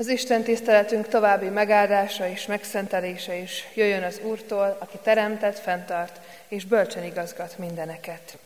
Az 0.00 0.08
Isten 0.08 0.42
tiszteletünk 0.42 1.08
további 1.08 1.48
megáldása 1.48 2.28
és 2.28 2.46
megszentelése 2.46 3.34
is 3.34 3.66
jöjjön 3.74 4.02
az 4.02 4.20
Úrtól, 4.22 4.76
aki 4.78 4.98
teremtett, 5.02 5.58
fenntart 5.58 6.20
és 6.48 6.64
bölcsen 6.64 7.04
igazgat 7.04 7.58
mindeneket. 7.58 8.38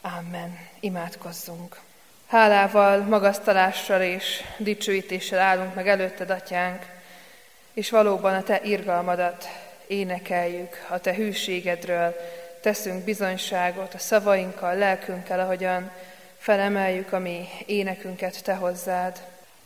Amen. 0.00 0.58
Imádkozzunk. 0.80 1.80
Hálával, 2.26 2.98
magasztalással 2.98 4.02
és 4.02 4.42
dicsőítéssel 4.56 5.38
állunk 5.38 5.74
meg 5.74 5.88
előtted, 5.88 6.30
Atyánk, 6.30 6.86
és 7.72 7.90
valóban 7.90 8.34
a 8.34 8.42
Te 8.42 8.60
irgalmadat 8.62 9.48
énekeljük, 9.86 10.86
a 10.88 10.98
Te 10.98 11.14
hűségedről 11.14 12.16
teszünk 12.60 13.04
bizonyságot 13.04 13.94
a 13.94 13.98
szavainkkal, 13.98 14.74
lelkünkkel, 14.74 15.40
ahogyan 15.40 15.90
felemeljük 16.38 17.12
a 17.12 17.18
mi 17.18 17.48
énekünket 17.66 18.44
Te 18.44 18.54
hozzád. 18.54 19.20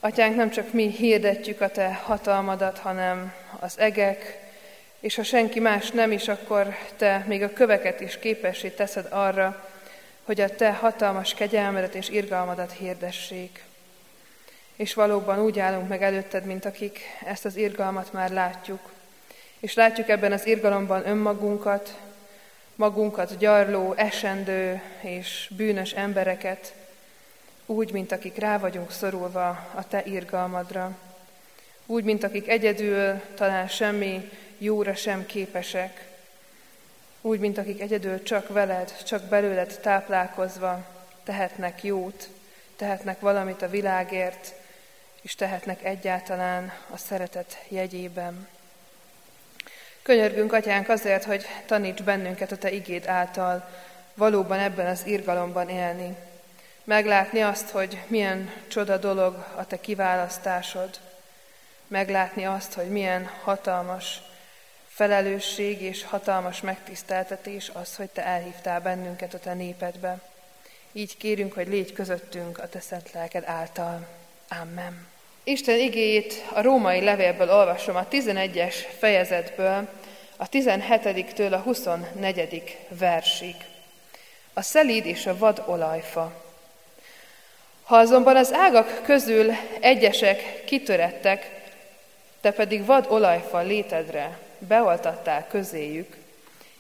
Atyánk, 0.05 0.37
nem 0.37 0.51
csak 0.51 0.73
mi 0.73 0.91
hirdetjük 0.91 1.61
a 1.61 1.69
Te 1.69 1.95
hatalmadat, 1.95 2.79
hanem 2.79 3.35
az 3.61 3.79
egek, 3.79 4.39
és 5.01 5.15
ha 5.15 5.23
senki 5.23 5.61
más 5.61 5.91
nem 5.91 6.13
is, 6.13 6.29
akkor 6.29 6.77
Te 6.97 7.25
még 7.27 7.43
a 7.43 7.53
köveket 7.53 8.01
is 8.01 8.19
képessé 8.19 8.69
teszed 8.69 9.07
arra, 9.11 9.71
hogy 10.23 10.41
a 10.41 10.55
Te 10.55 10.73
hatalmas 10.73 11.35
kegyelmedet 11.35 11.95
és 11.95 12.09
irgalmadat 12.09 12.73
hirdessék. 12.73 13.63
És 14.77 14.95
valóban 14.95 15.41
úgy 15.41 15.59
állunk 15.59 15.89
meg 15.89 16.03
előtted, 16.03 16.45
mint 16.45 16.65
akik 16.65 17.01
ezt 17.25 17.45
az 17.45 17.57
irgalmat 17.57 18.13
már 18.13 18.31
látjuk. 18.31 18.93
És 19.61 19.75
látjuk 19.75 20.09
ebben 20.09 20.33
az 20.33 20.47
irgalomban 20.47 21.09
önmagunkat, 21.09 21.99
magunkat 22.75 23.39
gyarló, 23.39 23.93
esendő 23.97 24.83
és 25.01 25.51
bűnös 25.57 25.93
embereket, 25.93 26.73
úgy, 27.67 27.93
mint 27.93 28.13
akik 28.13 28.37
rá 28.37 28.59
vagyunk 28.59 28.91
szorulva 28.91 29.49
a 29.75 29.89
Te 29.89 30.03
irgalmadra, 30.05 30.97
úgy, 31.87 32.05
mint 32.05 32.25
akik 32.25 32.49
egyedül 32.49 33.21
talán 33.35 33.69
semmi 33.69 34.31
jóra 34.59 34.95
sem 34.95 35.27
képesek, 35.27 36.11
úgy, 37.21 37.41
mint 37.41 37.59
akik 37.59 37.81
egyedül 37.81 38.23
csak 38.23 38.49
veled, 38.49 39.03
csak 39.03 39.23
belőled 39.23 39.79
táplálkozva 39.83 40.85
tehetnek 41.25 41.85
jót, 41.85 42.29
tehetnek 42.77 43.21
valamit 43.21 43.63
a 43.63 43.71
világért, 43.71 44.55
és 45.21 45.35
tehetnek 45.35 45.85
egyáltalán 45.85 46.73
a 46.91 46.97
szeretet 46.97 47.65
jegyében. 47.69 48.49
Könyörgünk, 50.03 50.53
Atyánk, 50.53 50.89
azért, 50.89 51.25
hogy 51.25 51.45
taníts 51.67 52.03
bennünket 52.03 52.53
a 52.53 52.57
Te 52.57 52.71
igéd 52.71 53.07
által 53.07 53.69
valóban 54.15 54.59
ebben 54.59 54.87
az 54.87 55.07
irgalomban 55.07 55.69
élni. 55.69 56.17
Meglátni 56.85 57.43
azt, 57.43 57.71
hogy 57.71 57.99
milyen 58.07 58.53
csoda 58.69 58.97
dolog 58.97 59.47
a 59.57 59.67
Te 59.67 59.81
kiválasztásod. 59.81 60.91
Meglátni 61.87 62.47
azt, 62.47 62.73
hogy 62.73 62.89
milyen 62.89 63.31
hatalmas 63.43 64.21
felelősség 64.89 65.83
és 65.83 66.05
hatalmas 66.05 66.61
megtiszteltetés 66.61 67.71
az, 67.73 67.97
hogy 67.97 68.09
Te 68.09 68.25
elhívtál 68.25 68.81
bennünket 68.81 69.35
a 69.35 69.39
Te 69.39 69.55
népedbe. 69.55 70.21
Így 70.93 71.17
kérünk, 71.17 71.53
hogy 71.53 71.69
légy 71.69 71.93
közöttünk 71.93 72.59
a 72.59 72.69
Te 72.69 72.81
szent 72.81 73.13
lelked 73.13 73.45
által. 73.47 74.07
Amen. 74.61 75.07
Isten 75.45 75.79
igéjét 75.79 76.45
a 76.53 76.63
római 76.63 77.01
levélből 77.01 77.51
olvasom 77.51 77.97
a 77.97 78.09
11-es 78.09 78.75
fejezetből, 78.99 79.89
a 80.37 80.49
17-től 80.49 81.53
a 81.53 81.59
24. 81.59 82.79
versig. 82.89 83.55
A 84.53 84.63
szelíd 84.63 85.07
és 85.07 85.27
a 85.27 85.39
vad 85.39 85.63
olajfa. 85.67 86.42
Ha 87.93 87.99
azonban 87.99 88.37
az 88.37 88.53
ágak 88.53 89.03
közül 89.03 89.53
egyesek 89.81 90.65
kitörettek, 90.65 91.51
te 92.41 92.53
pedig 92.53 92.85
vad 92.87 93.07
olajfa 93.09 93.59
létedre 93.59 94.39
beoltattál 94.59 95.47
közéjük, 95.47 96.17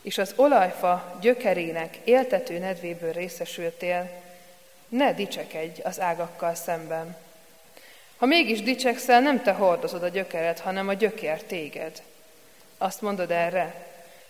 és 0.02 0.18
az 0.18 0.32
olajfa 0.36 1.18
gyökerének 1.20 1.98
éltető 2.04 2.58
nedvéből 2.58 3.12
részesültél, 3.12 4.10
ne 4.88 5.14
dicsekedj 5.14 5.80
az 5.82 6.00
ágakkal 6.00 6.54
szemben. 6.54 7.16
Ha 8.16 8.26
mégis 8.26 8.62
dicsekszel, 8.62 9.20
nem 9.20 9.42
te 9.42 9.52
hordozod 9.52 10.02
a 10.02 10.08
gyökeret, 10.08 10.60
hanem 10.60 10.88
a 10.88 10.94
gyökér 10.94 11.42
téged. 11.42 12.02
Azt 12.78 13.00
mondod 13.00 13.30
erre, 13.30 13.74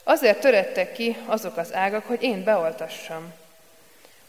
azért 0.02 0.40
törettek 0.40 0.92
ki 0.92 1.16
azok 1.26 1.56
az 1.56 1.74
ágak, 1.74 2.06
hogy 2.06 2.22
én 2.22 2.44
beoltassam. 2.44 3.32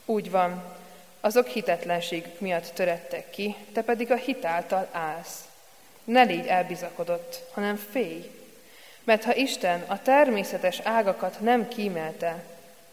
Úgy 0.05 0.31
van, 0.31 0.81
azok 1.25 1.47
hitetlenségük 1.47 2.39
miatt 2.39 2.71
törettek 2.73 3.29
ki, 3.29 3.55
te 3.73 3.81
pedig 3.81 4.11
a 4.11 4.15
hitáltal 4.15 4.87
állsz. 4.91 5.43
Ne 6.03 6.23
légy 6.23 6.47
elbizakodott, 6.47 7.43
hanem 7.51 7.75
félj, 7.91 8.31
mert 9.03 9.23
ha 9.23 9.35
Isten 9.35 9.83
a 9.87 10.01
természetes 10.01 10.79
ágakat 10.79 11.39
nem 11.39 11.67
kímelte, 11.67 12.43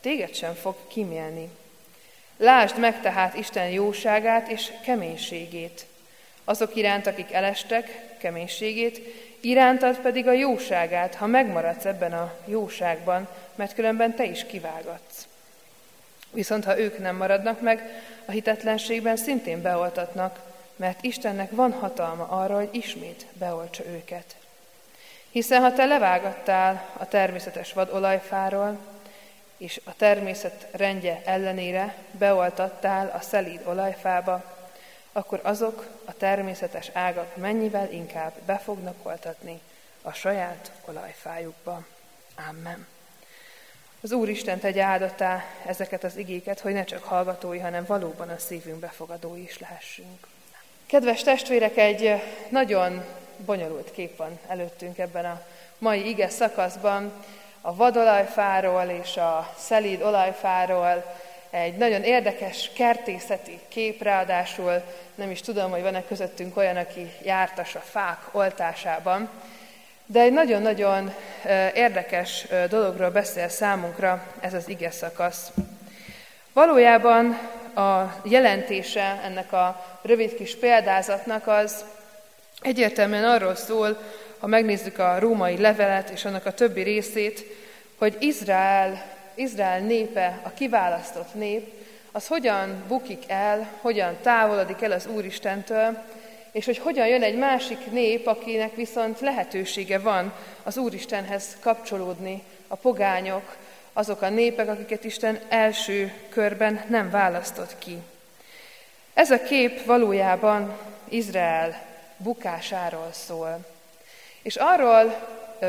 téged 0.00 0.34
sem 0.34 0.54
fog 0.54 0.74
kímélni. 0.88 1.48
Lásd 2.36 2.78
meg 2.78 3.00
tehát 3.00 3.34
Isten 3.34 3.68
jóságát 3.68 4.48
és 4.48 4.72
keménységét, 4.84 5.86
azok 6.44 6.76
iránt, 6.76 7.06
akik 7.06 7.32
elestek, 7.32 8.16
keménységét, 8.18 9.00
irántad 9.40 9.98
pedig 9.98 10.26
a 10.26 10.32
jóságát, 10.32 11.14
ha 11.14 11.26
megmaradsz 11.26 11.84
ebben 11.84 12.12
a 12.12 12.34
jóságban, 12.44 13.28
mert 13.54 13.74
különben 13.74 14.14
te 14.14 14.24
is 14.24 14.46
kivágatsz. 14.46 15.28
Viszont 16.32 16.64
ha 16.64 16.78
ők 16.78 16.98
nem 16.98 17.16
maradnak 17.16 17.60
meg, 17.60 18.02
a 18.30 18.32
hitetlenségben 18.32 19.16
szintén 19.16 19.62
beoltatnak, 19.62 20.40
mert 20.76 21.04
Istennek 21.04 21.50
van 21.50 21.72
hatalma 21.72 22.26
arra, 22.28 22.56
hogy 22.56 22.68
ismét 22.72 23.26
beoltsa 23.32 23.84
őket. 23.86 24.36
Hiszen 25.30 25.62
ha 25.62 25.72
te 25.72 25.84
levágattál 25.84 26.88
a 26.96 27.08
természetes 27.08 27.72
vadolajfáról, 27.72 28.78
és 29.56 29.80
a 29.84 29.96
természet 29.96 30.66
rendje 30.70 31.22
ellenére 31.24 31.94
beoltattál 32.10 33.10
a 33.14 33.20
szelíd 33.20 33.60
olajfába, 33.64 34.44
akkor 35.12 35.40
azok 35.42 35.86
a 36.04 36.12
természetes 36.12 36.90
ágak 36.92 37.36
mennyivel 37.36 37.92
inkább 37.92 38.32
be 38.46 38.58
fognak 38.58 38.96
oltatni 39.02 39.60
a 40.02 40.12
saját 40.12 40.72
olajfájukba. 40.84 41.86
Amen. 42.48 42.89
Az 44.02 44.12
Úristen 44.12 44.58
tegye 44.58 44.82
áldatá 44.82 45.44
ezeket 45.66 46.04
az 46.04 46.16
igéket, 46.16 46.60
hogy 46.60 46.72
ne 46.72 46.84
csak 46.84 47.04
hallgatói, 47.04 47.58
hanem 47.58 47.84
valóban 47.86 48.28
a 48.28 48.38
szívünk 48.38 48.78
befogadói 48.78 49.42
is 49.42 49.58
lehessünk. 49.58 50.26
Kedves 50.86 51.22
testvérek, 51.22 51.76
egy 51.76 52.22
nagyon 52.48 53.04
bonyolult 53.36 53.90
kép 53.90 54.16
van 54.16 54.38
előttünk 54.48 54.98
ebben 54.98 55.24
a 55.24 55.42
mai 55.78 56.08
ige 56.08 56.28
szakaszban. 56.28 57.12
A 57.60 57.74
vadolajfáról 57.74 58.84
és 59.02 59.16
a 59.16 59.54
szelíd 59.58 60.02
olajfáról 60.02 61.04
egy 61.50 61.76
nagyon 61.76 62.02
érdekes 62.02 62.70
kertészeti 62.74 63.60
kép, 63.68 64.02
ráadásul 64.02 64.82
nem 65.14 65.30
is 65.30 65.40
tudom, 65.40 65.70
hogy 65.70 65.82
van-e 65.82 66.04
közöttünk 66.04 66.56
olyan, 66.56 66.76
aki 66.76 67.12
jártas 67.22 67.74
a 67.74 67.80
fák 67.80 68.28
oltásában, 68.32 69.30
de 70.12 70.20
egy 70.20 70.32
nagyon-nagyon 70.32 71.14
érdekes 71.74 72.46
dologról 72.68 73.10
beszél 73.10 73.48
számunkra 73.48 74.22
ez 74.40 74.54
az 74.54 74.68
ige 74.68 74.90
szakasz. 74.90 75.50
Valójában 76.52 77.38
a 77.74 78.20
jelentése 78.24 79.20
ennek 79.24 79.52
a 79.52 79.86
rövid 80.02 80.34
kis 80.34 80.56
példázatnak 80.56 81.46
az 81.46 81.84
egyértelműen 82.60 83.24
arról 83.24 83.54
szól, 83.54 83.98
ha 84.38 84.46
megnézzük 84.46 84.98
a 84.98 85.18
római 85.18 85.58
levelet 85.58 86.10
és 86.10 86.24
annak 86.24 86.46
a 86.46 86.54
többi 86.54 86.82
részét, 86.82 87.44
hogy 87.98 88.16
Izrael, 88.20 89.02
Izrael 89.34 89.80
népe, 89.80 90.40
a 90.42 90.50
kiválasztott 90.50 91.34
nép, 91.34 91.72
az 92.12 92.26
hogyan 92.26 92.84
bukik 92.88 93.22
el, 93.26 93.68
hogyan 93.80 94.16
távolodik 94.22 94.82
el 94.82 94.92
az 94.92 95.06
Úristentől, 95.06 96.02
és 96.52 96.64
hogy 96.64 96.78
hogyan 96.78 97.06
jön 97.06 97.22
egy 97.22 97.36
másik 97.36 97.90
nép, 97.90 98.26
akinek 98.26 98.74
viszont 98.74 99.20
lehetősége 99.20 99.98
van 99.98 100.32
az 100.62 100.76
Úristenhez 100.76 101.56
kapcsolódni, 101.60 102.42
a 102.68 102.76
pogányok, 102.76 103.56
azok 103.92 104.22
a 104.22 104.28
népek, 104.28 104.68
akiket 104.68 105.04
Isten 105.04 105.38
első 105.48 106.12
körben 106.28 106.84
nem 106.88 107.10
választott 107.10 107.78
ki. 107.78 107.98
Ez 109.14 109.30
a 109.30 109.42
kép 109.42 109.84
valójában 109.84 110.78
Izrael 111.08 111.82
bukásáról 112.16 113.08
szól. 113.12 113.58
És 114.42 114.56
arról 114.56 115.28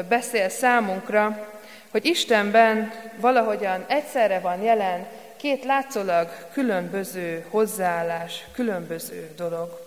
beszél 0.09 0.49
számunkra, 0.49 1.49
hogy 1.91 2.05
Istenben 2.05 2.93
valahogyan 3.15 3.85
egyszerre 3.87 4.39
van 4.39 4.61
jelen 4.61 5.07
két 5.37 5.63
látszólag 5.63 6.47
különböző 6.53 7.45
hozzáállás, 7.49 8.45
különböző 8.53 9.33
dolog. 9.35 9.80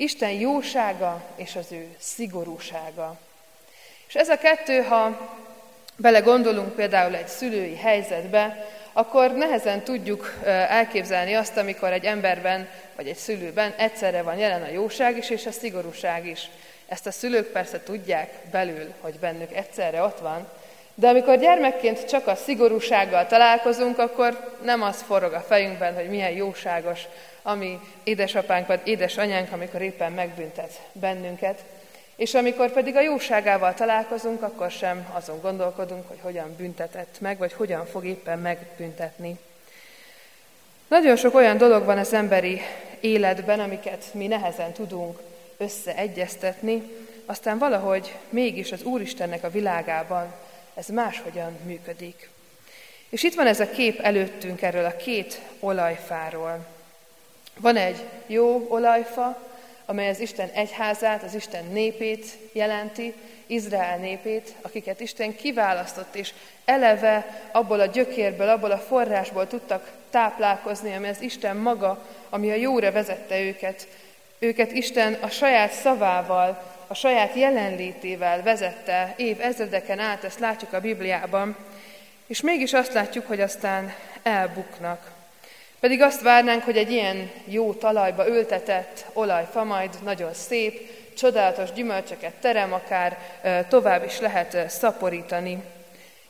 Isten 0.00 0.30
jósága 0.30 1.22
és 1.36 1.56
az 1.56 1.72
ő 1.72 1.88
szigorúsága. 1.98 3.18
És 4.08 4.14
ez 4.14 4.28
a 4.28 4.38
kettő, 4.38 4.82
ha 4.82 5.30
belegondolunk 5.96 6.74
például 6.74 7.14
egy 7.14 7.28
szülői 7.28 7.76
helyzetbe, 7.76 8.68
akkor 8.92 9.32
nehezen 9.32 9.82
tudjuk 9.82 10.34
elképzelni 10.44 11.34
azt, 11.34 11.56
amikor 11.56 11.92
egy 11.92 12.04
emberben 12.04 12.68
vagy 12.96 13.08
egy 13.08 13.16
szülőben 13.16 13.74
egyszerre 13.76 14.22
van 14.22 14.36
jelen 14.36 14.62
a 14.62 14.70
jóság 14.70 15.16
is 15.16 15.30
és 15.30 15.46
a 15.46 15.52
szigorúság 15.52 16.26
is. 16.26 16.48
Ezt 16.88 17.06
a 17.06 17.12
szülők 17.12 17.46
persze 17.46 17.82
tudják 17.82 18.32
belül, 18.50 18.92
hogy 19.00 19.14
bennük 19.14 19.52
egyszerre 19.52 20.02
ott 20.02 20.18
van, 20.18 20.48
de 21.00 21.08
amikor 21.08 21.38
gyermekként 21.38 22.04
csak 22.04 22.26
a 22.26 22.34
szigorúsággal 22.34 23.26
találkozunk, 23.26 23.98
akkor 23.98 24.54
nem 24.62 24.82
az 24.82 25.02
forog 25.06 25.32
a 25.32 25.40
fejünkben, 25.40 25.94
hogy 25.94 26.08
milyen 26.08 26.30
jóságos 26.30 27.00
ami 27.42 27.80
édesapánk 28.04 28.66
vagy 28.66 28.80
édesanyánk, 28.84 29.52
amikor 29.52 29.82
éppen 29.82 30.12
megbüntet 30.12 30.80
bennünket. 30.92 31.64
És 32.16 32.34
amikor 32.34 32.72
pedig 32.72 32.96
a 32.96 33.00
jóságával 33.00 33.74
találkozunk, 33.74 34.42
akkor 34.42 34.70
sem 34.70 35.08
azon 35.12 35.40
gondolkodunk, 35.40 36.08
hogy 36.08 36.18
hogyan 36.22 36.54
büntetett 36.56 37.16
meg, 37.20 37.38
vagy 37.38 37.52
hogyan 37.52 37.86
fog 37.86 38.04
éppen 38.04 38.38
megbüntetni. 38.38 39.38
Nagyon 40.88 41.16
sok 41.16 41.34
olyan 41.34 41.56
dolog 41.56 41.84
van 41.84 41.98
az 41.98 42.12
emberi 42.12 42.60
életben, 43.00 43.60
amiket 43.60 44.04
mi 44.12 44.26
nehezen 44.26 44.72
tudunk 44.72 45.18
összeegyeztetni, 45.56 46.82
aztán 47.26 47.58
valahogy 47.58 48.14
mégis 48.28 48.72
az 48.72 48.82
Úristennek 48.82 49.44
a 49.44 49.50
világában 49.50 50.32
ez 50.80 50.88
máshogyan 50.88 51.58
működik. 51.64 52.30
És 53.08 53.22
itt 53.22 53.34
van 53.34 53.46
ez 53.46 53.60
a 53.60 53.70
kép 53.70 54.00
előttünk 54.00 54.62
erről 54.62 54.84
a 54.84 54.96
két 54.96 55.40
olajfáról. 55.58 56.66
Van 57.58 57.76
egy 57.76 58.04
jó 58.26 58.66
olajfa, 58.68 59.48
amely 59.86 60.08
az 60.08 60.20
Isten 60.20 60.48
egyházát, 60.48 61.22
az 61.22 61.34
Isten 61.34 61.64
népét 61.64 62.26
jelenti, 62.52 63.14
Izrael 63.46 63.96
népét, 63.96 64.54
akiket 64.60 65.00
Isten 65.00 65.36
kiválasztott, 65.36 66.14
és 66.14 66.32
eleve 66.64 67.42
abból 67.52 67.80
a 67.80 67.86
gyökérből, 67.86 68.48
abból 68.48 68.70
a 68.70 68.78
forrásból 68.78 69.46
tudtak 69.46 69.90
táplálkozni, 70.10 70.94
ami 70.94 71.08
az 71.08 71.20
Isten 71.20 71.56
maga, 71.56 72.06
ami 72.30 72.50
a 72.50 72.54
jóra 72.54 72.92
vezette 72.92 73.40
őket. 73.40 73.86
Őket 74.38 74.72
Isten 74.72 75.12
a 75.20 75.28
saját 75.28 75.72
szavával, 75.72 76.78
a 76.90 76.94
saját 76.94 77.34
jelenlétével 77.34 78.42
vezette 78.42 79.14
év 79.16 79.40
ezredeken 79.40 79.98
át, 79.98 80.24
ezt 80.24 80.38
látjuk 80.38 80.72
a 80.72 80.80
Bibliában, 80.80 81.56
és 82.26 82.40
mégis 82.40 82.72
azt 82.72 82.92
látjuk, 82.92 83.26
hogy 83.26 83.40
aztán 83.40 83.94
elbuknak. 84.22 85.10
Pedig 85.80 86.02
azt 86.02 86.22
várnánk, 86.22 86.62
hogy 86.62 86.76
egy 86.76 86.90
ilyen 86.90 87.30
jó 87.44 87.72
talajba 87.72 88.28
ültetett 88.28 89.04
olajfa 89.12 89.64
majd 89.64 89.90
nagyon 90.02 90.34
szép, 90.34 90.90
csodálatos 91.16 91.72
gyümölcsöket 91.72 92.34
terem, 92.34 92.72
akár 92.72 93.18
tovább 93.68 94.04
is 94.04 94.20
lehet 94.20 94.70
szaporítani. 94.70 95.62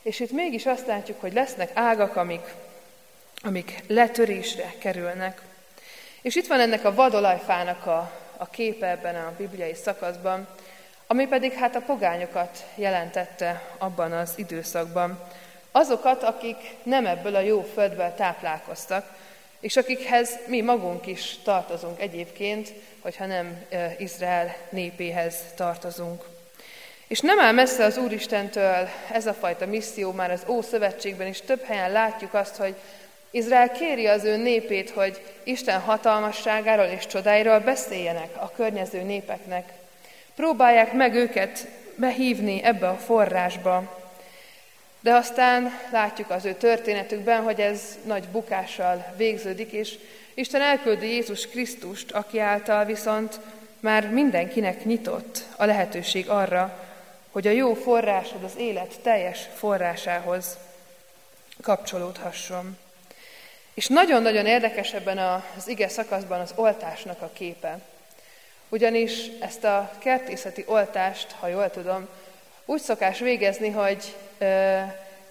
És 0.01 0.19
itt 0.19 0.31
mégis 0.31 0.65
azt 0.65 0.87
látjuk, 0.87 1.21
hogy 1.21 1.33
lesznek 1.33 1.69
ágak, 1.73 2.15
amik, 2.15 2.53
amik 3.43 3.83
letörésre 3.87 4.73
kerülnek. 4.77 5.41
És 6.21 6.35
itt 6.35 6.47
van 6.47 6.59
ennek 6.59 6.85
a 6.85 6.93
vadolajfának 6.93 7.85
a, 7.85 8.20
a 8.41 8.49
képe 8.49 8.87
ebben 8.87 9.15
a 9.15 9.33
bibliai 9.37 9.73
szakaszban, 9.73 10.47
ami 11.07 11.27
pedig 11.27 11.53
hát 11.53 11.75
a 11.75 11.81
pogányokat 11.81 12.65
jelentette 12.75 13.61
abban 13.77 14.11
az 14.11 14.33
időszakban. 14.35 15.19
Azokat, 15.71 16.23
akik 16.23 16.75
nem 16.83 17.05
ebből 17.05 17.35
a 17.35 17.39
jó 17.39 17.61
földből 17.73 18.13
táplálkoztak, 18.15 19.13
és 19.59 19.77
akikhez 19.77 20.37
mi 20.47 20.61
magunk 20.61 21.07
is 21.07 21.37
tartozunk 21.43 22.01
egyébként, 22.01 22.73
hogyha 22.99 23.25
nem 23.25 23.65
Izrael 23.97 24.55
népéhez 24.69 25.35
tartozunk. 25.55 26.23
És 27.07 27.19
nem 27.19 27.39
áll 27.39 27.51
messze 27.53 27.83
az 27.83 27.97
Úristentől 27.97 28.89
ez 29.11 29.25
a 29.25 29.33
fajta 29.33 29.65
misszió, 29.65 30.11
már 30.11 30.31
az 30.31 30.43
Ószövetségben 30.47 31.27
is 31.27 31.41
több 31.41 31.63
helyen 31.63 31.91
látjuk 31.91 32.33
azt, 32.33 32.55
hogy 32.55 32.75
Izrael 33.31 33.71
kéri 33.71 34.07
az 34.07 34.23
ő 34.23 34.37
népét, 34.37 34.89
hogy 34.89 35.21
Isten 35.43 35.79
hatalmasságáról 35.79 36.85
és 36.85 37.07
csodáiról 37.07 37.59
beszéljenek 37.59 38.29
a 38.35 38.51
környező 38.55 39.01
népeknek. 39.01 39.71
Próbálják 40.35 40.93
meg 40.93 41.15
őket 41.15 41.67
behívni 41.95 42.63
ebbe 42.63 42.87
a 42.87 42.97
forrásba, 42.97 43.99
de 44.99 45.13
aztán 45.13 45.71
látjuk 45.91 46.29
az 46.29 46.45
ő 46.45 46.53
történetükben, 46.53 47.43
hogy 47.43 47.59
ez 47.59 47.97
nagy 48.05 48.23
bukással 48.23 49.13
végződik, 49.17 49.71
és 49.71 49.97
Isten 50.33 50.61
elküldi 50.61 51.07
Jézus 51.07 51.47
Krisztust, 51.47 52.11
aki 52.11 52.39
által 52.39 52.85
viszont 52.85 53.39
már 53.79 54.09
mindenkinek 54.09 54.85
nyitott 54.85 55.43
a 55.55 55.65
lehetőség 55.65 56.29
arra, 56.29 56.87
hogy 57.31 57.47
a 57.47 57.51
jó 57.51 57.73
forrásod 57.73 58.43
az 58.43 58.53
élet 58.57 58.99
teljes 59.01 59.47
forrásához 59.55 60.57
kapcsolódhasson. 61.61 62.77
És 63.73 63.87
nagyon-nagyon 63.87 64.45
érdekes 64.45 64.93
ebben 64.93 65.17
az 65.17 65.67
ige 65.67 65.87
szakaszban 65.87 66.39
az 66.39 66.53
oltásnak 66.55 67.21
a 67.21 67.29
képe. 67.33 67.79
Ugyanis 68.69 69.27
ezt 69.39 69.63
a 69.63 69.91
kertészeti 69.99 70.63
oltást, 70.67 71.31
ha 71.39 71.47
jól 71.47 71.69
tudom, 71.69 72.07
úgy 72.65 72.81
szokás 72.81 73.19
végezni, 73.19 73.69
hogy 73.69 74.15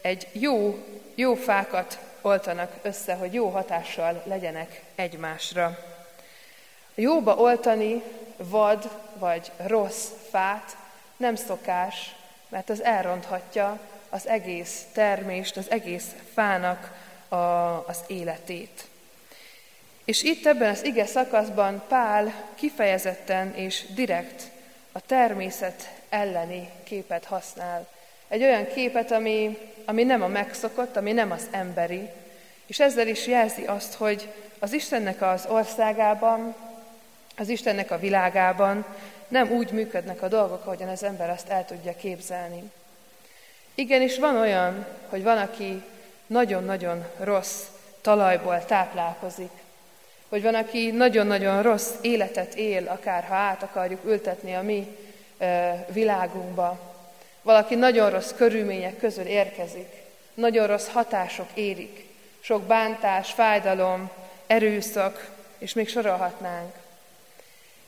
egy 0.01 0.27
jó, 0.33 0.85
jó 1.15 1.35
fákat 1.35 1.99
oltanak 2.21 2.73
össze, 2.83 3.15
hogy 3.15 3.35
jó 3.35 3.49
hatással 3.49 4.23
legyenek 4.25 4.83
egymásra. 4.95 5.79
Jóba 6.95 7.35
oltani 7.35 8.03
vad 8.37 8.91
vagy 9.15 9.51
rossz 9.57 10.09
fát 10.31 10.77
nem 11.17 11.35
szokás, 11.35 12.15
mert 12.49 12.71
az 12.71 12.83
elronthatja 12.83 13.79
az 14.09 14.29
egész 14.29 14.85
termést, 14.93 15.57
az 15.57 15.71
egész 15.71 16.07
fának 16.35 16.93
a, 17.31 17.37
az 17.87 17.99
életét. 18.07 18.85
És 20.05 20.23
itt 20.23 20.47
ebben 20.47 20.71
az 20.71 20.85
ige 20.85 21.07
szakaszban 21.07 21.83
Pál 21.89 22.33
kifejezetten 22.55 23.55
és 23.55 23.85
direkt 23.95 24.43
a 24.93 25.01
természet 25.01 25.91
elleni 26.09 26.69
képet 26.85 27.25
használ. 27.25 27.89
Egy 28.29 28.43
olyan 28.43 28.67
képet, 28.67 29.11
ami, 29.11 29.59
ami 29.85 30.05
nem 30.05 30.23
a 30.23 30.27
megszokott, 30.27 30.97
ami 30.97 31.13
nem 31.13 31.31
az 31.31 31.47
emberi, 31.51 32.09
és 32.67 32.81
ezzel 32.81 33.09
is 33.09 33.27
jelzi 33.27 33.65
azt, 33.65 33.95
hogy 33.95 34.29
az 34.59 34.73
Istennek 34.73 35.23
az 35.23 35.47
országában, 35.49 36.55
az 37.37 37.49
Istennek 37.49 37.91
a 37.91 37.99
világában 37.99 38.85
nem 39.29 39.51
úgy 39.51 39.71
működnek 39.71 40.23
a 40.23 40.29
dolgok, 40.29 40.67
ahogyan 40.67 40.89
az 40.89 41.03
ember 41.03 41.31
azt 41.31 41.49
el 41.49 41.65
tudja 41.65 41.97
képzelni. 41.97 42.71
Igenis 43.75 44.19
van 44.19 44.37
olyan, 44.37 44.87
hogy 45.09 45.23
van, 45.23 45.39
aki 45.39 45.83
nagyon-nagyon 46.31 47.05
rossz 47.19 47.63
talajból 48.01 48.65
táplálkozik, 48.65 49.51
hogy 50.29 50.43
van, 50.43 50.55
aki 50.55 50.91
nagyon-nagyon 50.91 51.63
rossz 51.63 51.91
életet 52.01 52.55
él, 52.55 52.89
akár 52.89 53.25
ha 53.25 53.35
át 53.35 53.63
akarjuk 53.63 54.05
ültetni 54.05 54.55
a 54.55 54.63
mi 54.63 54.97
világunkba. 55.93 56.79
Valaki 57.43 57.75
nagyon 57.75 58.11
rossz 58.11 58.33
körülmények 58.37 58.99
közül 58.99 59.25
érkezik, 59.25 59.93
nagyon 60.35 60.67
rossz 60.67 60.89
hatások 60.89 61.49
érik, 61.55 62.07
sok 62.41 62.63
bántás, 62.63 63.33
fájdalom, 63.33 64.11
erőszak, 64.47 65.31
és 65.59 65.73
még 65.73 65.89
sorolhatnánk. 65.89 66.75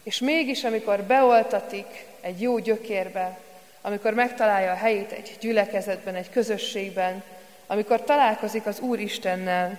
És 0.02 0.18
mégis, 0.18 0.64
amikor 0.64 1.02
beoltatik 1.02 2.06
egy 2.20 2.40
jó 2.40 2.58
gyökérbe, 2.58 3.38
amikor 3.80 4.14
megtalálja 4.14 4.72
a 4.72 4.76
helyét 4.76 5.12
egy 5.12 5.36
gyülekezetben, 5.40 6.14
egy 6.14 6.30
közösségben, 6.30 7.22
amikor 7.66 8.02
találkozik 8.02 8.66
az 8.66 8.80
Úr 8.80 8.98
Istennel, 8.98 9.78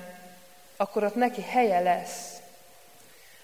akkor 0.78 1.04
ott 1.04 1.16
neki 1.16 1.42
helye 1.42 1.80
lesz. 1.80 2.34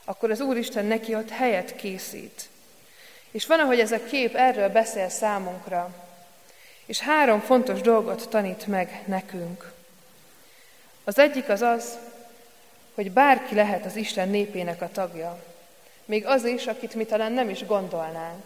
Akkor 0.06 0.32
az 0.32 0.40
Úristen 0.40 0.86
neki 0.86 1.16
ott 1.16 1.30
helyet 1.30 1.76
készít. 1.76 2.50
És 3.32 3.46
van, 3.46 3.60
ahogy 3.60 3.80
ez 3.80 3.92
a 3.92 4.04
kép 4.04 4.36
erről 4.36 4.70
beszél 4.70 5.10
számunkra, 5.10 5.90
és 6.86 7.00
három 7.00 7.40
fontos 7.40 7.82
dolgot 7.82 8.30
tanít 8.30 8.68
meg 8.68 9.04
nekünk. 9.06 9.72
Az 11.04 11.20
egyik 11.20 11.50
az 11.50 11.62
az, 11.62 11.98
hogy 12.96 13.12
bárki 13.12 13.56
lehet 13.56 13.86
az 13.86 13.96
Isten 13.96 14.30
népének 14.30 14.82
a 14.82 14.92
tagja. 14.92 15.44
Még 16.06 16.26
az 16.26 16.46
is, 16.46 16.68
akit 16.68 16.96
mi 16.96 17.06
talán 17.06 17.32
nem 17.32 17.50
is 17.50 17.66
gondolnánk. 17.66 18.44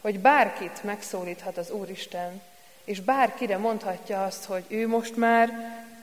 Hogy 0.00 0.20
bárkit 0.20 0.82
megszólíthat 0.82 1.56
az 1.56 1.70
Úristen, 1.70 2.42
és 2.86 3.00
bárkire 3.00 3.56
mondhatja 3.56 4.24
azt, 4.24 4.44
hogy 4.44 4.64
ő 4.68 4.88
most 4.88 5.16
már 5.16 5.50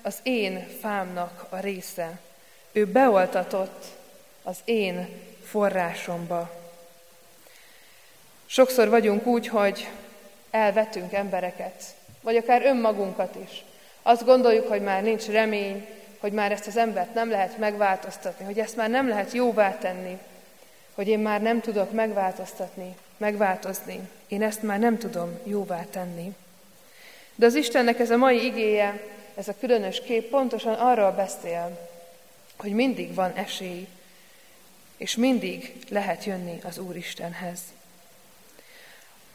az 0.01 0.15
én 0.23 0.67
fámnak 0.81 1.45
a 1.49 1.59
része. 1.59 2.19
Ő 2.71 2.85
beoltatott 2.85 3.85
az 4.43 4.57
én 4.63 5.07
forrásomba. 5.43 6.51
Sokszor 8.45 8.89
vagyunk 8.89 9.25
úgy, 9.25 9.47
hogy 9.47 9.89
elvetünk 10.51 11.13
embereket, 11.13 11.83
vagy 12.21 12.35
akár 12.35 12.65
önmagunkat 12.65 13.35
is. 13.43 13.63
Azt 14.01 14.25
gondoljuk, 14.25 14.67
hogy 14.67 14.81
már 14.81 15.03
nincs 15.03 15.25
remény, 15.27 15.87
hogy 16.19 16.31
már 16.31 16.51
ezt 16.51 16.67
az 16.67 16.77
embert 16.77 17.13
nem 17.13 17.29
lehet 17.29 17.57
megváltoztatni, 17.57 18.45
hogy 18.45 18.59
ezt 18.59 18.75
már 18.75 18.89
nem 18.89 19.07
lehet 19.07 19.31
jóvá 19.31 19.77
tenni, 19.77 20.17
hogy 20.93 21.07
én 21.07 21.19
már 21.19 21.41
nem 21.41 21.61
tudok 21.61 21.91
megváltoztatni, 21.91 22.95
megváltozni. 23.17 24.09
Én 24.27 24.43
ezt 24.43 24.63
már 24.63 24.79
nem 24.79 24.97
tudom 24.97 25.39
jóvá 25.43 25.85
tenni. 25.89 26.35
De 27.35 27.45
az 27.45 27.55
Istennek 27.55 27.99
ez 27.99 28.11
a 28.11 28.17
mai 28.17 28.45
igéje 28.45 29.11
ez 29.35 29.47
a 29.47 29.55
különös 29.59 30.01
kép 30.01 30.29
pontosan 30.29 30.73
arról 30.73 31.11
beszél, 31.11 31.89
hogy 32.57 32.71
mindig 32.71 33.13
van 33.13 33.31
esély, 33.31 33.87
és 34.97 35.15
mindig 35.15 35.73
lehet 35.89 36.23
jönni 36.23 36.59
az 36.63 36.77
Úristenhez. 36.77 37.59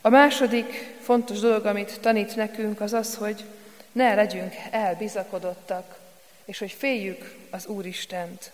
A 0.00 0.08
második 0.08 0.96
fontos 1.02 1.38
dolog, 1.38 1.66
amit 1.66 2.00
tanít 2.00 2.36
nekünk, 2.36 2.80
az 2.80 2.92
az, 2.92 3.14
hogy 3.14 3.44
ne 3.92 4.14
legyünk 4.14 4.54
elbizakodottak, 4.70 5.98
és 6.44 6.58
hogy 6.58 6.72
féljük 6.72 7.36
az 7.50 7.66
Úristent. 7.66 8.50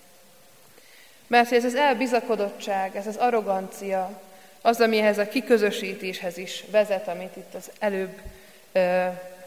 Mert 1.26 1.52
ez 1.52 1.64
az 1.64 1.74
elbizakodottság, 1.74 2.96
ez 2.96 3.06
az 3.06 3.16
arrogancia, 3.16 4.20
az, 4.60 4.80
ami 4.80 4.98
ehhez 4.98 5.18
a 5.18 5.28
kiközösítéshez 5.28 6.36
is 6.36 6.64
vezet, 6.70 7.08
amit 7.08 7.36
itt 7.36 7.54
az 7.54 7.70
előbb 7.78 8.20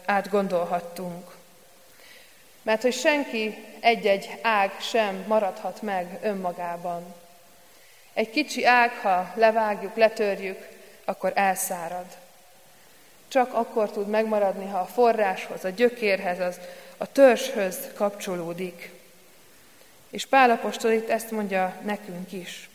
átgondolhattunk. 0.08 1.36
Mert 2.62 2.82
hogy 2.82 2.92
senki 2.92 3.64
egy-egy 3.80 4.38
ág 4.42 4.80
sem 4.80 5.24
maradhat 5.26 5.82
meg 5.82 6.18
önmagában. 6.22 7.14
Egy 8.12 8.30
kicsi 8.30 8.64
ág, 8.64 8.90
ha 8.90 9.32
levágjuk, 9.34 9.96
letörjük, 9.96 10.68
akkor 11.04 11.32
elszárad. 11.34 12.06
Csak 13.28 13.54
akkor 13.54 13.90
tud 13.90 14.08
megmaradni, 14.08 14.66
ha 14.66 14.78
a 14.78 14.86
forráshoz, 14.86 15.64
a 15.64 15.68
gyökérhez, 15.68 16.40
az, 16.40 16.60
a 16.96 17.12
törzshöz 17.12 17.78
kapcsolódik. 17.94 18.90
És 20.10 20.26
Pálapostól 20.26 20.90
itt 20.90 21.08
ezt 21.08 21.30
mondja 21.30 21.76
nekünk 21.84 22.32
is, 22.32 22.68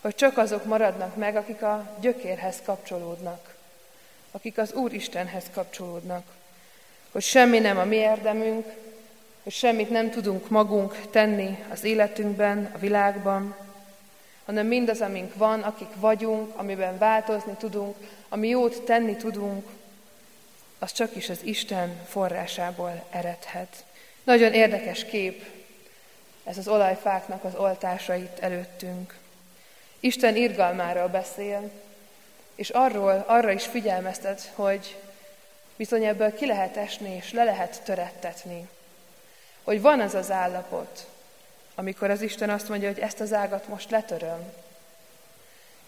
hogy 0.00 0.14
csak 0.14 0.38
azok 0.38 0.64
maradnak 0.64 1.16
meg, 1.16 1.36
akik 1.36 1.62
a 1.62 1.96
gyökérhez 2.00 2.56
kapcsolódnak, 2.64 3.54
akik 4.30 4.58
az 4.58 4.72
Úr 4.72 4.92
Istenhez 4.92 5.44
kapcsolódnak, 5.54 6.24
hogy 7.12 7.22
semmi 7.22 7.58
nem 7.58 7.78
a 7.78 7.84
mi 7.84 7.96
érdemünk, 7.96 8.66
hogy 9.42 9.52
semmit 9.52 9.90
nem 9.90 10.10
tudunk 10.10 10.48
magunk 10.48 10.96
tenni 11.10 11.64
az 11.70 11.84
életünkben, 11.84 12.70
a 12.74 12.78
világban, 12.78 13.56
hanem 14.44 14.66
mindaz, 14.66 15.00
amink 15.00 15.34
van, 15.34 15.60
akik 15.60 15.88
vagyunk, 15.96 16.56
amiben 16.56 16.98
változni 16.98 17.54
tudunk, 17.58 17.96
ami 18.28 18.48
jót 18.48 18.82
tenni 18.82 19.16
tudunk, 19.16 19.68
az 20.78 20.92
csak 20.92 21.16
is 21.16 21.28
az 21.28 21.38
Isten 21.42 21.96
forrásából 22.08 23.04
eredhet. 23.10 23.84
Nagyon 24.24 24.52
érdekes 24.52 25.04
kép 25.04 25.44
ez 26.44 26.58
az 26.58 26.68
olajfáknak 26.68 27.44
az 27.44 27.54
oltása 27.54 28.14
itt 28.14 28.38
előttünk. 28.38 29.14
Isten 30.00 30.36
irgalmáról 30.36 31.08
beszél, 31.08 31.70
és 32.54 32.70
arról, 32.70 33.24
arra 33.26 33.50
is 33.50 33.66
figyelmeztet, 33.66 34.52
hogy 34.54 34.96
bizony 35.82 36.04
ebből 36.04 36.34
ki 36.34 36.46
lehet 36.46 36.76
esni, 36.76 37.14
és 37.14 37.32
le 37.32 37.44
lehet 37.44 37.82
törettetni. 37.84 38.68
Hogy 39.62 39.80
van 39.80 40.00
az 40.00 40.14
az 40.14 40.30
állapot, 40.30 41.06
amikor 41.74 42.10
az 42.10 42.20
Isten 42.20 42.50
azt 42.50 42.68
mondja, 42.68 42.88
hogy 42.88 42.98
ezt 42.98 43.20
az 43.20 43.32
ágat 43.32 43.68
most 43.68 43.90
letöröm. 43.90 44.52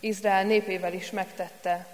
Izrael 0.01 0.45
népével 0.45 0.93
is 0.93 1.11
megtette, 1.11 1.87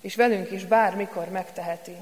és 0.00 0.14
velünk 0.14 0.50
is 0.50 0.64
bármikor 0.64 1.28
megteheti. 1.28 1.96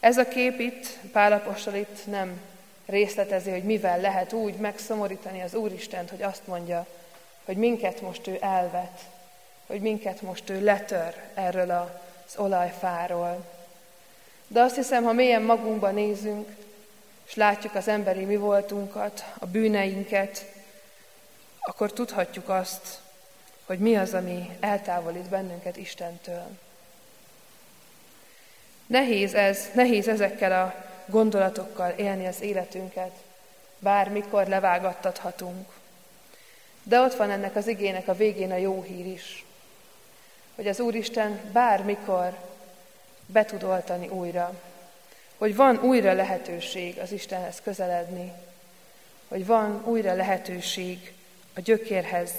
Ez 0.00 0.18
a 0.18 0.28
kép 0.28 0.60
itt, 0.60 0.86
Pálapostól 1.12 1.74
itt 1.74 2.06
nem 2.06 2.40
részletezi, 2.86 3.50
hogy 3.50 3.64
mivel 3.64 4.00
lehet 4.00 4.32
úgy 4.32 4.54
megszomorítani 4.54 5.42
az 5.42 5.54
Úristent, 5.54 6.10
hogy 6.10 6.22
azt 6.22 6.46
mondja, 6.46 6.86
hogy 7.44 7.56
minket 7.56 8.00
most 8.00 8.26
ő 8.26 8.38
elvet, 8.40 9.00
hogy 9.66 9.80
minket 9.80 10.22
most 10.22 10.50
ő 10.50 10.64
letör 10.64 11.14
erről 11.34 11.70
az 12.26 12.36
olajfáról. 12.36 13.44
De 14.46 14.60
azt 14.60 14.74
hiszem, 14.74 15.04
ha 15.04 15.12
mélyen 15.12 15.42
magunkba 15.42 15.90
nézünk, 15.90 16.48
és 17.26 17.34
látjuk 17.34 17.74
az 17.74 17.88
emberi 17.88 18.24
mi 18.24 18.36
voltunkat, 18.36 19.24
a 19.38 19.46
bűneinket, 19.46 20.44
akkor 21.60 21.92
tudhatjuk 21.92 22.48
azt, 22.48 22.98
hogy 23.66 23.78
mi 23.78 23.96
az, 23.96 24.14
ami 24.14 24.50
eltávolít 24.60 25.28
bennünket 25.28 25.76
Istentől. 25.76 26.46
Nehéz 28.86 29.34
ez, 29.34 29.68
nehéz 29.74 30.08
ezekkel 30.08 30.62
a 30.62 30.74
gondolatokkal 31.06 31.90
élni 31.90 32.26
az 32.26 32.40
életünket, 32.40 33.12
bármikor 33.78 34.46
levágattathatunk. 34.46 35.68
De 36.82 37.00
ott 37.00 37.14
van 37.14 37.30
ennek 37.30 37.56
az 37.56 37.66
igének 37.66 38.08
a 38.08 38.14
végén 38.14 38.52
a 38.52 38.56
jó 38.56 38.82
hír 38.82 39.06
is, 39.06 39.44
hogy 40.54 40.66
az 40.66 40.80
Úristen 40.80 41.40
bármikor 41.52 42.36
be 43.26 43.44
tud 43.44 43.62
oltani 43.62 44.08
újra, 44.08 44.60
hogy 45.38 45.56
van 45.56 45.78
újra 45.82 46.12
lehetőség 46.12 46.98
az 46.98 47.12
Istenhez 47.12 47.60
közeledni, 47.64 48.32
hogy 49.28 49.46
van 49.46 49.82
újra 49.84 50.14
lehetőség 50.14 51.12
a 51.54 51.60
gyökérhez, 51.60 52.30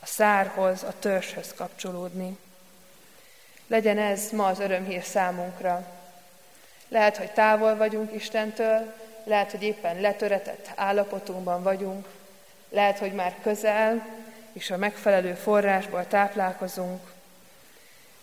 a 0.00 0.06
szárhoz, 0.06 0.82
a 0.82 0.94
törzshöz 0.98 1.54
kapcsolódni. 1.54 2.36
Legyen 3.66 3.98
ez 3.98 4.30
ma 4.30 4.46
az 4.46 4.58
örömhír 4.58 5.02
számunkra. 5.02 5.86
Lehet, 6.88 7.16
hogy 7.16 7.30
távol 7.30 7.76
vagyunk 7.76 8.14
Istentől, 8.14 8.94
lehet, 9.24 9.50
hogy 9.50 9.62
éppen 9.62 10.00
letöretett 10.00 10.70
állapotunkban 10.74 11.62
vagyunk, 11.62 12.06
lehet, 12.68 12.98
hogy 12.98 13.12
már 13.12 13.36
közel, 13.42 14.06
és 14.52 14.70
a 14.70 14.76
megfelelő 14.76 15.34
forrásból 15.34 16.06
táplálkozunk, 16.06 17.12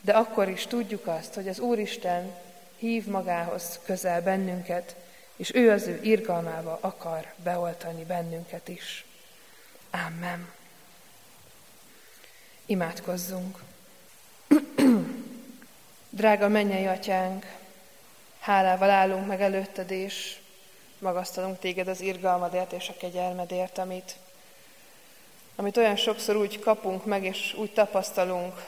de 0.01 0.13
akkor 0.13 0.50
is 0.50 0.65
tudjuk 0.65 1.08
azt, 1.08 1.34
hogy 1.34 1.48
az 1.48 1.60
Úristen 1.60 2.36
hív 2.77 3.06
magához 3.06 3.79
közel 3.84 4.22
bennünket, 4.22 4.96
és 5.36 5.53
ő 5.53 5.72
az 5.72 5.88
ő 5.88 6.00
irgalmába 6.01 6.77
akar 6.82 7.34
beoltani 7.44 8.03
bennünket 8.03 8.68
is. 8.68 9.06
Amen. 9.91 10.51
Imádkozzunk. 12.65 13.60
Drága 16.10 16.48
mennyei 16.48 16.86
atyánk, 16.86 17.46
hálával 18.39 18.89
állunk 18.89 19.27
meg 19.27 19.41
előtted, 19.41 19.91
és 19.91 20.38
magasztalunk 21.00 21.60
téged 21.60 21.88
az 21.88 22.01
irgalmadért 22.01 22.72
és 22.72 22.89
a 22.89 22.98
kegyelmedért, 22.98 23.77
amit, 23.77 24.15
amit 25.56 25.77
olyan 25.77 25.96
sokszor 25.96 26.36
úgy 26.36 26.60
kapunk 26.60 27.06
meg, 27.06 27.24
és 27.24 27.53
úgy 27.53 27.74
tapasztalunk, 27.74 28.65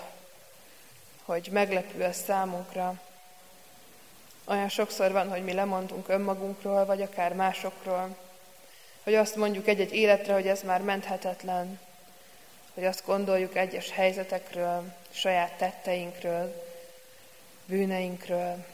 hogy 1.25 1.50
meglepő 1.51 2.04
ez 2.04 2.18
számunkra. 2.18 3.01
Olyan 4.46 4.70
sokszor 4.70 5.12
van, 5.12 5.30
hogy 5.30 5.44
mi 5.44 5.54
lemondunk 5.54 6.10
önmagunkról, 6.10 6.86
vagy 6.86 7.01
akár 7.01 7.34
másokról, 7.34 8.16
hogy 9.04 9.16
azt 9.16 9.36
mondjuk 9.36 9.68
egy-egy 9.68 9.94
életre, 9.94 10.34
hogy 10.34 10.48
ez 10.48 10.62
már 10.62 10.82
menthetetlen, 10.82 11.80
hogy 12.74 12.86
azt 12.86 13.06
gondoljuk 13.06 13.56
egyes 13.56 13.92
helyzetekről, 13.92 14.94
saját 15.12 15.58
tetteinkről, 15.58 16.66
bűneinkről, 17.66 18.66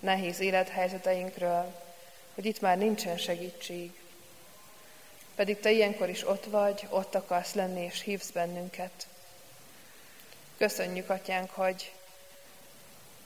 nehéz 0.00 0.40
élethelyzeteinkről, 0.40 1.74
hogy 2.34 2.44
itt 2.44 2.60
már 2.60 2.78
nincsen 2.78 3.16
segítség. 3.16 4.00
Pedig 5.34 5.60
Te 5.60 5.70
ilyenkor 5.70 6.08
is 6.08 6.28
ott 6.28 6.44
vagy, 6.44 6.86
ott 6.88 7.14
akarsz 7.14 7.54
lenni, 7.54 7.84
és 7.84 8.02
hívsz 8.02 8.30
bennünket. 8.30 9.06
Köszönjük, 10.60 11.10
Atyánk, 11.10 11.50
hogy, 11.50 11.92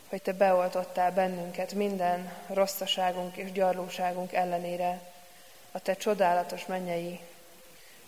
hogy 0.08 0.22
Te 0.22 0.32
beoltottál 0.32 1.12
bennünket 1.12 1.72
minden 1.72 2.32
rosszaságunk 2.46 3.36
és 3.36 3.52
gyarlóságunk 3.52 4.32
ellenére 4.32 5.00
a 5.72 5.78
Te 5.78 5.94
csodálatos 5.94 6.66
mennyei 6.66 7.20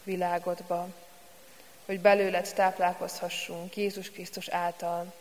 világodba, 0.05 0.89
hogy 1.87 2.01
belőled 2.01 2.53
táplálkozhassunk 2.55 3.77
Jézus 3.77 4.11
Krisztus 4.11 4.49
által, 4.49 5.13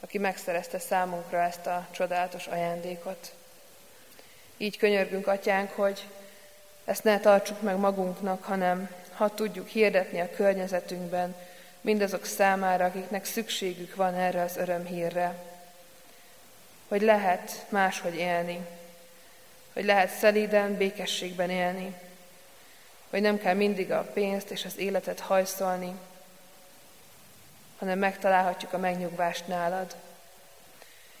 aki 0.00 0.18
megszerezte 0.18 0.78
számunkra 0.78 1.42
ezt 1.42 1.66
a 1.66 1.86
csodálatos 1.90 2.46
ajándékot. 2.46 3.34
Így 4.56 4.76
könyörgünk, 4.76 5.26
Atyánk, 5.26 5.70
hogy 5.70 6.06
ezt 6.84 7.04
ne 7.04 7.20
tartsuk 7.20 7.62
meg 7.62 7.76
magunknak, 7.76 8.44
hanem 8.44 8.90
ha 9.14 9.34
tudjuk 9.34 9.68
hirdetni 9.68 10.20
a 10.20 10.30
környezetünkben 10.30 11.34
mindazok 11.80 12.24
számára, 12.24 12.84
akiknek 12.84 13.24
szükségük 13.24 13.94
van 13.94 14.14
erre 14.14 14.42
az 14.42 14.56
örömhírre, 14.56 15.34
hogy 16.88 17.02
lehet 17.02 17.66
máshogy 17.68 18.14
élni, 18.14 18.66
hogy 19.72 19.84
lehet 19.84 20.10
szelíden, 20.10 20.76
békességben 20.76 21.50
élni, 21.50 21.94
hogy 23.10 23.20
nem 23.20 23.38
kell 23.38 23.54
mindig 23.54 23.92
a 23.92 24.02
pénzt 24.02 24.50
és 24.50 24.64
az 24.64 24.78
életet 24.78 25.20
hajszolni, 25.20 25.92
hanem 27.78 27.98
megtalálhatjuk 27.98 28.72
a 28.72 28.78
megnyugvást 28.78 29.46
nálad. 29.46 29.96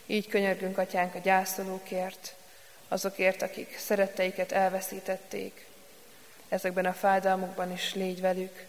Így 0.06 0.28
könyörgünk, 0.28 0.78
Atyánk, 0.78 1.14
a 1.14 1.18
gyászolókért, 1.18 2.34
azokért, 2.88 3.42
akik 3.42 3.78
szeretteiket 3.78 4.52
elveszítették. 4.52 5.66
Ezekben 6.48 6.86
a 6.86 6.92
fájdalmukban 6.92 7.72
is 7.72 7.94
légy 7.94 8.20
velük. 8.20 8.66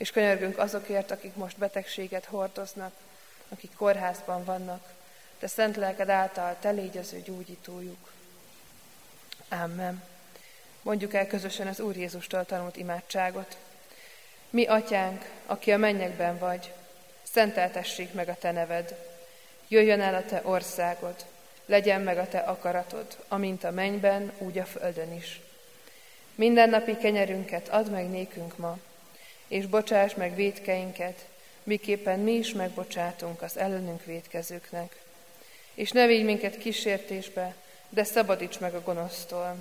És 0.00 0.10
könyörgünk 0.10 0.58
azokért, 0.58 1.10
akik 1.10 1.34
most 1.34 1.58
betegséget 1.58 2.24
hordoznak, 2.24 2.92
akik 3.48 3.70
kórházban 3.76 4.44
vannak. 4.44 4.88
De 5.38 5.46
szent 5.46 5.76
lelked 5.76 6.08
által 6.08 6.56
te 6.60 6.70
légy 6.70 6.98
az 6.98 7.12
ő 7.12 7.20
gyógyítójuk. 7.20 8.12
Amen. 9.48 10.02
Mondjuk 10.82 11.14
el 11.14 11.26
közösen 11.26 11.66
az 11.66 11.80
Úr 11.80 11.96
Jézustól 11.96 12.44
tanult 12.44 12.76
imádságot. 12.76 13.56
Mi, 14.50 14.66
atyánk, 14.66 15.30
aki 15.46 15.72
a 15.72 15.76
mennyekben 15.76 16.38
vagy, 16.38 16.72
szenteltessék 17.22 18.12
meg 18.12 18.28
a 18.28 18.34
te 18.34 18.50
neved. 18.50 18.94
Jöjjön 19.68 20.00
el 20.00 20.14
a 20.14 20.24
te 20.24 20.40
országod, 20.44 21.24
legyen 21.66 22.00
meg 22.00 22.18
a 22.18 22.28
te 22.28 22.38
akaratod, 22.38 23.16
amint 23.28 23.64
a 23.64 23.70
mennyben, 23.70 24.32
úgy 24.38 24.58
a 24.58 24.64
földön 24.64 25.12
is. 25.12 25.40
Mindennapi 26.34 26.96
kenyerünket 26.96 27.68
add 27.68 27.90
meg 27.90 28.10
nékünk 28.10 28.56
ma, 28.56 28.78
és 29.50 29.66
bocsáss 29.66 30.14
meg 30.14 30.34
védkeinket, 30.34 31.26
miképpen 31.62 32.18
mi 32.18 32.32
is 32.32 32.52
megbocsátunk 32.52 33.42
az 33.42 33.56
ellenünk 33.56 34.04
védkezőknek. 34.04 35.00
És 35.74 35.90
ne 35.90 36.06
védj 36.06 36.22
minket 36.22 36.58
kísértésbe, 36.58 37.54
de 37.88 38.04
szabadíts 38.04 38.58
meg 38.58 38.74
a 38.74 38.82
gonosztól, 38.82 39.56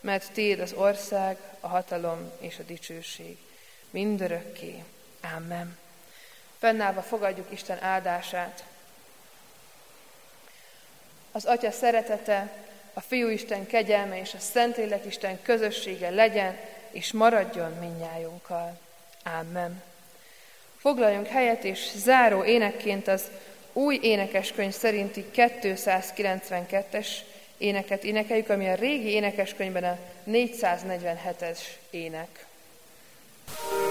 mert 0.00 0.32
Téd 0.32 0.60
az 0.60 0.72
ország, 0.72 1.38
a 1.60 1.68
hatalom 1.68 2.30
és 2.40 2.58
a 2.58 2.62
dicsőség. 2.62 3.36
Mindörökké. 3.90 4.82
Amen. 5.36 5.78
Fennállva 6.58 7.02
fogadjuk 7.02 7.46
Isten 7.50 7.82
áldását. 7.82 8.64
Az 11.32 11.44
Atya 11.44 11.70
szeretete, 11.70 12.52
a 12.92 13.00
Fiú 13.00 13.28
Isten 13.28 13.66
kegyelme 13.66 14.20
és 14.20 14.34
a 14.34 14.38
Szentlélek 14.38 15.04
Isten 15.04 15.42
közössége 15.42 16.10
legyen 16.10 16.58
és 16.90 17.12
maradjon 17.12 17.72
minnyájunkkal. 17.72 18.84
Amen. 19.26 19.82
Foglaljunk 20.76 21.26
helyet, 21.26 21.64
és 21.64 21.90
záró 21.96 22.44
énekként 22.44 23.08
az 23.08 23.22
új 23.72 23.98
énekeskönyv 24.02 24.72
szerinti 24.72 25.24
292-es 25.34 27.08
éneket 27.58 28.04
énekeljük, 28.04 28.48
ami 28.48 28.68
a 28.68 28.74
régi 28.74 29.08
énekeskönyvben 29.08 29.84
a 29.84 29.98
447-es 30.26 31.58
ének. 31.90 32.46
thank 33.46 33.80
you 33.80 33.85